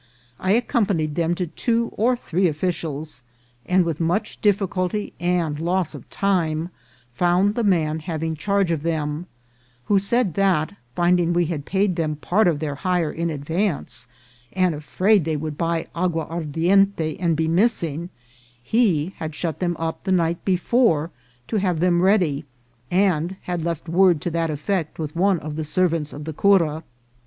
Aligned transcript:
I 0.39 0.53
accom 0.59 0.87
panied 0.87 1.13
them 1.13 1.35
to 1.35 1.45
two 1.45 1.89
or 1.95 2.15
three 2.15 2.47
officials, 2.47 3.21
and 3.67 3.85
with 3.85 3.99
much 3.99 4.41
difficulty 4.41 5.13
and 5.19 5.59
loss 5.59 5.93
of 5.93 6.09
time 6.09 6.71
found 7.13 7.53
the 7.53 7.63
man 7.63 7.99
having 7.99 8.35
charge 8.35 8.71
of 8.71 8.81
them, 8.81 9.27
who 9.85 9.99
said 9.99 10.33
that, 10.33 10.73
finding 10.95 11.33
we 11.33 11.45
had 11.45 11.65
paid 11.65 11.97
them 11.97 12.15
part 12.15 12.47
of 12.47 12.57
their 12.57 12.73
hire 12.73 13.11
in 13.11 13.29
advance, 13.29 14.07
and 14.53 14.73
afraid 14.73 15.23
they 15.23 15.37
would 15.37 15.55
buy 15.55 15.85
agua 15.93 16.25
ardiente 16.31 17.15
and 17.19 17.35
be 17.35 17.47
missing, 17.47 18.09
he 18.63 19.13
had 19.17 19.35
shut 19.35 19.59
them 19.59 19.75
up 19.77 20.03
the 20.03 20.11
night 20.11 20.43
before 20.43 21.11
to 21.45 21.57
have 21.57 21.79
them 21.79 22.01
ready, 22.01 22.43
and 22.89 23.35
had 23.43 23.63
left 23.63 23.87
word 23.87 24.19
to 24.21 24.31
that 24.31 24.49
effect 24.49 24.97
with 24.97 25.15
one 25.15 25.37
of 25.41 25.55
the 25.55 25.63
servants 25.63 26.11
of 26.11 26.23
the 26.23 26.33
cura. 26.33 26.83